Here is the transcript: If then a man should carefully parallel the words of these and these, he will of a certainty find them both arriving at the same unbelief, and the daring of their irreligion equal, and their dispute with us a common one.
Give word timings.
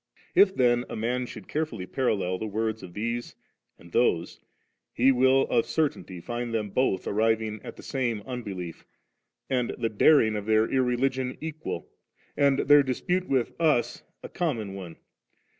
If 0.33 0.55
then 0.55 0.83
a 0.89 0.95
man 0.95 1.27
should 1.27 1.47
carefully 1.47 1.85
parallel 1.85 2.39
the 2.39 2.47
words 2.47 2.81
of 2.81 2.95
these 2.95 3.35
and 3.77 3.91
these, 3.91 4.39
he 4.91 5.11
will 5.11 5.43
of 5.43 5.63
a 5.65 5.67
certainty 5.67 6.19
find 6.19 6.51
them 6.51 6.71
both 6.71 7.05
arriving 7.05 7.61
at 7.63 7.75
the 7.75 7.83
same 7.83 8.21
unbelief, 8.25 8.83
and 9.47 9.75
the 9.77 9.89
daring 9.89 10.35
of 10.35 10.47
their 10.47 10.67
irreligion 10.67 11.37
equal, 11.39 11.87
and 12.35 12.61
their 12.61 12.81
dispute 12.81 13.29
with 13.29 13.51
us 13.59 14.01
a 14.23 14.27
common 14.29 14.73
one. 14.73 14.95